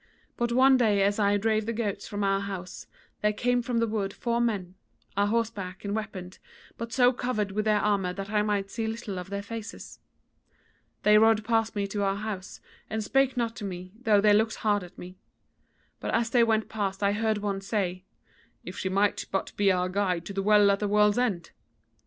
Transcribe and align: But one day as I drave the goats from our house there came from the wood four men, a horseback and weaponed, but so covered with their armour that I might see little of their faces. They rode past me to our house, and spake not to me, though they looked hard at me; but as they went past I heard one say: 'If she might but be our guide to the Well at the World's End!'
But 0.35 0.51
one 0.51 0.77
day 0.77 1.03
as 1.03 1.19
I 1.19 1.37
drave 1.37 1.67
the 1.67 1.73
goats 1.73 2.07
from 2.07 2.23
our 2.23 2.39
house 2.39 2.87
there 3.21 3.31
came 3.31 3.61
from 3.61 3.77
the 3.77 3.85
wood 3.85 4.13
four 4.15 4.41
men, 4.41 4.73
a 5.15 5.27
horseback 5.27 5.85
and 5.85 5.95
weaponed, 5.95 6.39
but 6.75 6.91
so 6.91 7.13
covered 7.13 7.51
with 7.51 7.65
their 7.65 7.77
armour 7.79 8.11
that 8.11 8.31
I 8.31 8.41
might 8.41 8.71
see 8.71 8.87
little 8.87 9.19
of 9.19 9.29
their 9.29 9.43
faces. 9.43 9.99
They 11.03 11.19
rode 11.19 11.45
past 11.45 11.75
me 11.75 11.85
to 11.85 12.01
our 12.01 12.15
house, 12.15 12.61
and 12.89 13.03
spake 13.03 13.37
not 13.37 13.55
to 13.57 13.63
me, 13.63 13.91
though 13.95 14.19
they 14.21 14.33
looked 14.33 14.55
hard 14.55 14.83
at 14.83 14.97
me; 14.97 15.19
but 15.99 16.11
as 16.15 16.31
they 16.31 16.43
went 16.43 16.67
past 16.67 17.03
I 17.03 17.11
heard 17.11 17.37
one 17.37 17.61
say: 17.61 18.03
'If 18.65 18.79
she 18.79 18.89
might 18.89 19.25
but 19.31 19.55
be 19.55 19.71
our 19.71 19.87
guide 19.87 20.25
to 20.25 20.33
the 20.33 20.41
Well 20.41 20.71
at 20.71 20.79
the 20.79 20.87
World's 20.87 21.19
End!' 21.19 21.51